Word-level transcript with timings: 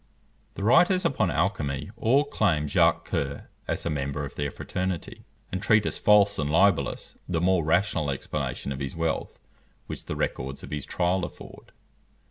The 0.55 0.63
writers 0.63 1.05
upon 1.05 1.29
alchymy 1.29 1.91
all 1.95 2.23
claim 2.23 2.67
Jacques 2.67 3.05
Coeur 3.05 3.51
as 3.67 3.85
a 3.85 3.89
member 3.91 4.25
of 4.25 4.33
their 4.33 4.49
fraternity, 4.49 5.25
and 5.51 5.61
treat 5.61 5.85
as 5.85 5.99
false 5.99 6.39
and 6.39 6.49
libellous 6.49 7.19
the 7.29 7.39
more 7.39 7.63
rational 7.63 8.09
explanation 8.09 8.71
of 8.71 8.79
his 8.79 8.95
wealth 8.95 9.37
which 9.85 10.05
the 10.05 10.15
records 10.15 10.63
of 10.63 10.71
his 10.71 10.87
trial 10.87 11.23
afford. 11.23 11.71